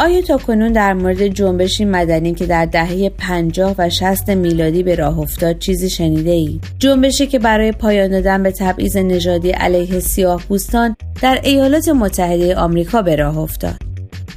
آیا 0.00 0.22
تا 0.22 0.36
کنون 0.36 0.72
در 0.72 0.92
مورد 0.92 1.26
جنبشی 1.26 1.84
مدنی 1.84 2.34
که 2.34 2.46
در 2.46 2.66
دهه 2.66 3.08
50 3.08 3.74
و 3.78 3.90
60 3.90 4.30
میلادی 4.30 4.82
به 4.82 4.94
راه 4.94 5.18
افتاد 5.18 5.58
چیزی 5.58 5.90
شنیده 5.90 6.30
ای؟ 6.30 6.60
جنبشی 6.78 7.26
که 7.26 7.38
برای 7.38 7.72
پایان 7.72 8.10
دادن 8.10 8.42
به 8.42 8.50
تبعیض 8.50 8.96
نژادی 8.96 9.50
علیه 9.50 10.00
سیاه 10.00 10.42
پوستان 10.48 10.96
در 11.22 11.40
ایالات 11.44 11.88
متحده 11.88 12.56
آمریکا 12.56 13.02
به 13.02 13.16
راه 13.16 13.38
افتاد. 13.38 13.76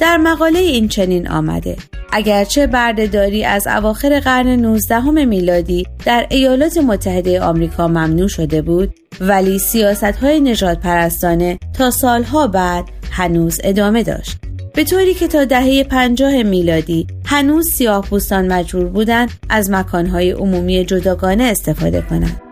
در 0.00 0.16
مقاله 0.16 0.58
این 0.58 0.88
چنین 0.88 1.28
آمده 1.28 1.76
اگرچه 2.12 2.66
بردهداری 2.66 3.44
از 3.44 3.66
اواخر 3.66 4.20
قرن 4.20 4.48
19 4.48 5.24
میلادی 5.24 5.86
در 6.04 6.26
ایالات 6.30 6.78
متحده 6.78 7.40
آمریکا 7.40 7.88
ممنوع 7.88 8.28
شده 8.28 8.62
بود 8.62 8.94
ولی 9.20 9.58
سیاست 9.58 10.04
های 10.04 10.40
نجات 10.40 10.80
پرستانه 10.80 11.58
تا 11.78 11.90
سالها 11.90 12.46
بعد 12.46 12.84
هنوز 13.10 13.60
ادامه 13.64 14.02
داشت 14.02 14.51
به 14.74 14.84
طوری 14.84 15.14
که 15.14 15.28
تا 15.28 15.44
دهه 15.44 15.84
پنجاه 15.84 16.42
میلادی 16.42 17.06
هنوز 17.24 17.68
سیاه 17.74 18.04
پوستان 18.06 18.52
مجبور 18.52 18.84
بودند 18.84 19.30
از 19.48 19.70
مکانهای 19.70 20.30
عمومی 20.30 20.84
جداگانه 20.84 21.44
استفاده 21.44 22.02
کنند. 22.10 22.42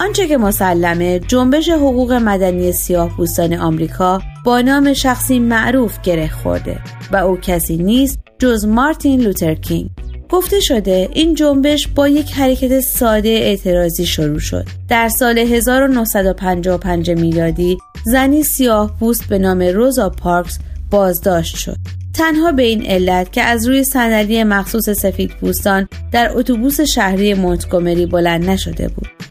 آنچه 0.00 0.28
که 0.28 0.36
مسلمه 0.36 1.18
جنبش 1.18 1.68
حقوق 1.68 2.12
مدنی 2.12 2.72
سیاه 2.72 3.16
پوستان 3.16 3.54
آمریکا 3.54 4.22
با 4.44 4.60
نام 4.60 4.92
شخصی 4.92 5.38
معروف 5.38 6.00
گره 6.00 6.28
خورده 6.28 6.80
و 7.12 7.16
او 7.16 7.36
کسی 7.36 7.76
نیست 7.76 8.18
جز 8.38 8.66
مارتین 8.66 9.20
لوتر 9.20 9.54
کینگ 9.54 9.90
گفته 10.34 10.60
شده 10.60 11.08
این 11.12 11.34
جنبش 11.34 11.88
با 11.88 12.08
یک 12.08 12.32
حرکت 12.32 12.80
ساده 12.80 13.28
اعتراضی 13.28 14.06
شروع 14.06 14.38
شد. 14.38 14.64
در 14.88 15.08
سال 15.08 15.38
1955 15.38 17.10
میلادی 17.10 17.78
زنی 18.04 18.42
سیاه 18.42 18.96
پوست 19.00 19.28
به 19.28 19.38
نام 19.38 19.62
روزا 19.62 20.10
پارکس 20.10 20.58
بازداشت 20.90 21.56
شد. 21.56 21.76
تنها 22.14 22.52
به 22.52 22.62
این 22.62 22.86
علت 22.86 23.32
که 23.32 23.42
از 23.42 23.66
روی 23.66 23.84
صندلی 23.84 24.44
مخصوص 24.44 24.90
سفید 24.90 25.30
پوستان 25.40 25.88
در 26.12 26.30
اتوبوس 26.34 26.80
شهری 26.80 27.34
مونتگومری 27.34 28.06
بلند 28.06 28.50
نشده 28.50 28.88
بود. 28.88 29.23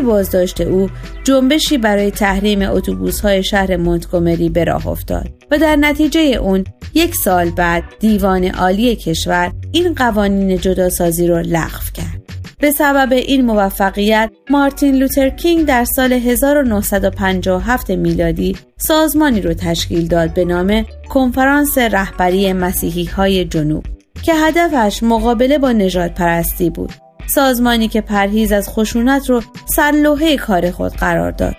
بازداشت 0.00 0.60
او 0.60 0.90
جنبشی 1.24 1.78
برای 1.78 2.10
تحریم 2.10 2.62
اتوبوس 2.62 3.20
های 3.20 3.42
شهر 3.44 3.76
مونتگومری 3.76 4.48
به 4.48 4.64
راه 4.64 4.88
افتاد 4.88 5.28
و 5.50 5.58
در 5.58 5.76
نتیجه 5.76 6.20
اون 6.20 6.64
یک 6.94 7.14
سال 7.14 7.50
بعد 7.50 7.84
دیوان 8.00 8.44
عالی 8.44 8.96
کشور 8.96 9.52
این 9.72 9.94
قوانین 9.94 10.58
جداسازی 10.58 11.26
را 11.26 11.40
لغو 11.40 11.90
کرد. 11.94 12.22
به 12.60 12.70
سبب 12.70 13.12
این 13.12 13.44
موفقیت 13.44 14.30
مارتین 14.50 14.94
لوتر 14.94 15.28
کینگ 15.28 15.66
در 15.66 15.84
سال 15.84 16.12
1957 16.12 17.90
میلادی 17.90 18.56
سازمانی 18.76 19.40
رو 19.40 19.54
تشکیل 19.54 20.08
داد 20.08 20.34
به 20.34 20.44
نام 20.44 20.86
کنفرانس 21.08 21.78
رهبری 21.78 22.52
مسیحی 22.52 23.04
های 23.04 23.44
جنوب 23.44 23.84
که 24.22 24.34
هدفش 24.34 25.02
مقابله 25.02 25.58
با 25.58 25.72
نجات 25.72 26.14
پرستی 26.14 26.70
بود 26.70 26.92
سازمانی 27.26 27.88
که 27.88 28.00
پرهیز 28.00 28.52
از 28.52 28.68
خشونت 28.68 29.30
رو 29.30 29.42
سرلوحه 29.66 30.36
کار 30.36 30.70
خود 30.70 30.92
قرار 30.92 31.30
داد. 31.30 31.56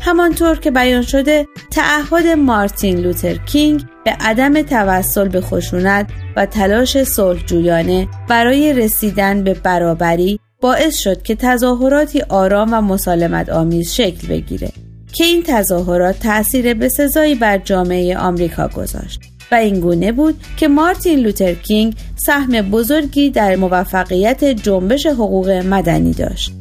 همانطور 0.00 0.58
که 0.58 0.70
بیان 0.70 1.02
شده 1.02 1.46
تعهد 1.70 2.26
مارتین 2.26 2.98
لوتر 2.98 3.34
کینگ 3.34 3.84
به 4.04 4.10
عدم 4.20 4.62
توسل 4.62 5.28
به 5.28 5.40
خشونت 5.40 6.10
و 6.36 6.46
تلاش 6.46 7.02
صلحجویانه 7.02 8.08
برای 8.28 8.72
رسیدن 8.72 9.44
به 9.44 9.54
برابری 9.54 10.40
باعث 10.60 10.98
شد 10.98 11.22
که 11.22 11.34
تظاهراتی 11.34 12.22
آرام 12.28 12.68
و 12.72 12.80
مسالمت 12.80 13.48
آمیز 13.48 13.92
شکل 13.92 14.28
بگیره 14.28 14.72
که 15.12 15.24
این 15.24 15.42
تظاهرات 15.46 16.18
تأثیر 16.18 16.74
بسزایی 16.74 17.34
بر 17.34 17.58
جامعه 17.58 18.18
آمریکا 18.18 18.68
گذاشت 18.68 19.20
و 19.52 19.54
این 19.54 19.80
گونه 19.80 20.12
بود 20.12 20.34
که 20.56 20.68
مارتین 20.68 21.18
لوتر 21.18 21.54
کینگ 21.54 21.94
سهم 22.16 22.70
بزرگی 22.70 23.30
در 23.30 23.56
موفقیت 23.56 24.44
جنبش 24.44 25.06
حقوق 25.06 25.48
مدنی 25.50 26.12
داشت. 26.12 26.52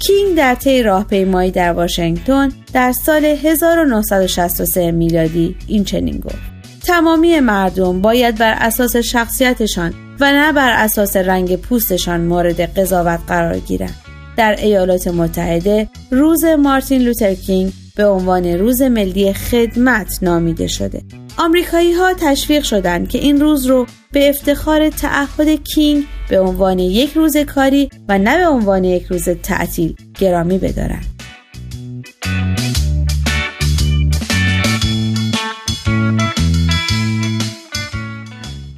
کینگ 0.00 0.36
در 0.36 0.54
طی 0.54 0.82
راهپیمایی 0.82 1.50
در 1.50 1.72
واشنگتن 1.72 2.52
در 2.72 2.92
سال 2.92 3.24
1963 3.24 4.90
میلادی 4.90 5.56
این 5.66 5.84
چنین 5.84 6.18
گفت. 6.18 6.38
تمامی 6.86 7.40
مردم 7.40 8.00
باید 8.00 8.38
بر 8.38 8.54
اساس 8.58 8.96
شخصیتشان 8.96 9.94
و 10.20 10.32
نه 10.32 10.52
بر 10.52 10.84
اساس 10.84 11.16
رنگ 11.16 11.56
پوستشان 11.56 12.20
مورد 12.20 12.60
قضاوت 12.60 13.20
قرار 13.28 13.58
گیرند. 13.58 13.94
در 14.36 14.56
ایالات 14.58 15.08
متحده 15.08 15.88
روز 16.10 16.44
مارتین 16.44 17.02
لوتر 17.02 17.34
کینگ 17.34 17.72
به 17.96 18.06
عنوان 18.06 18.46
روز 18.46 18.82
ملی 18.82 19.32
خدمت 19.32 20.18
نامیده 20.22 20.66
شده. 20.66 21.02
آمریکایی 21.38 21.92
ها 21.92 22.14
تشویق 22.14 22.62
شدند 22.62 23.08
که 23.08 23.18
این 23.18 23.40
روز 23.40 23.66
رو 23.66 23.86
به 24.12 24.28
افتخار 24.28 24.90
تعهد 24.90 25.48
کینگ 25.48 26.04
به 26.30 26.40
عنوان 26.40 26.78
یک 26.78 27.12
روز 27.12 27.36
کاری 27.36 27.88
و 28.08 28.18
نه 28.18 28.38
به 28.38 28.46
عنوان 28.46 28.84
یک 28.84 29.06
روز 29.06 29.28
تعطیل 29.28 29.94
گرامی 30.18 30.58
بدارند. 30.58 31.06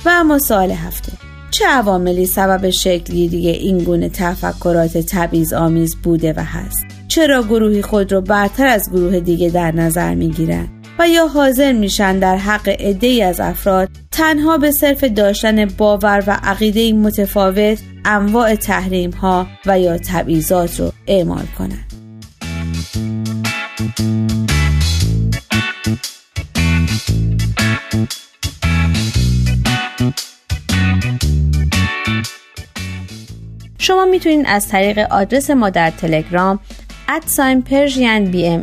و 0.04 0.08
اما 0.08 0.38
سوال 0.38 0.70
هفته. 0.70 1.12
چه 1.50 1.66
عواملی 1.66 2.26
سبب 2.26 2.70
شکلگیری 2.70 3.48
این 3.48 3.78
گونه 3.78 4.08
تفکرات 4.08 4.98
تبعیض 4.98 5.52
آمیز 5.52 5.96
بوده 6.02 6.32
و 6.36 6.40
هست؟ 6.40 6.84
چرا 7.08 7.42
گروهی 7.42 7.82
خود 7.82 8.12
را 8.12 8.20
برتر 8.20 8.66
از 8.66 8.90
گروه 8.90 9.20
دیگه 9.20 9.50
در 9.50 9.72
نظر 9.72 10.14
می‌گیرند 10.14 10.68
و 10.98 11.08
یا 11.08 11.26
حاضر 11.26 11.72
میشن 11.72 12.18
در 12.18 12.36
حق 12.36 12.68
عده 12.68 13.24
از 13.24 13.40
افراد 13.40 13.88
تنها 14.12 14.58
به 14.58 14.70
صرف 14.70 15.04
داشتن 15.04 15.64
باور 15.64 16.24
و 16.26 16.38
عقیده 16.42 16.92
متفاوت 16.92 17.78
انواع 18.04 18.54
تحریم 18.54 19.10
ها 19.10 19.46
و 19.66 19.80
یا 19.80 19.98
تبعیضات 19.98 20.80
رو 20.80 20.92
اعمال 21.06 21.44
کنند. 21.58 21.92
شما 33.78 34.04
می‌تونید 34.04 34.46
از 34.48 34.68
طریق 34.68 34.98
آدرس 34.98 35.50
ما 35.50 35.70
در 35.70 35.90
تلگرام 35.90 36.60
ادساین 37.08 37.62
پرژین 37.62 38.24
بی 38.24 38.46
ام 38.46 38.62